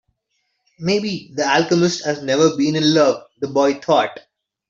Maybe 0.79 1.31
the 1.35 1.43
alchemist 1.47 2.05
has 2.05 2.23
never 2.23 2.57
been 2.57 2.75
in 2.75 2.95
love, 2.95 3.21
the 3.39 3.47
boy 3.47 3.75
thought. 3.75 4.19